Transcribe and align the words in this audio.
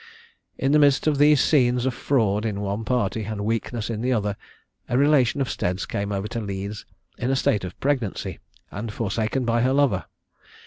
In 0.57 0.71
the 0.71 0.79
midst 0.79 1.05
of 1.05 1.19
these 1.19 1.39
scenes 1.39 1.85
of 1.85 1.93
fraud 1.93 2.43
in 2.43 2.61
one 2.61 2.83
party, 2.83 3.25
and 3.25 3.45
weakness 3.45 3.87
in 3.87 4.01
the 4.01 4.11
other, 4.11 4.35
a 4.89 4.97
relation 4.97 5.41
of 5.41 5.47
Stead's 5.47 5.85
came 5.85 6.11
over 6.11 6.27
to 6.29 6.41
Leeds 6.41 6.85
in 7.19 7.29
a 7.29 7.35
state 7.35 7.63
of 7.63 7.79
pregnancy, 7.79 8.39
and 8.71 8.91
forsaken 8.91 9.45
by 9.45 9.61
her 9.61 9.73
lover. 9.73 10.05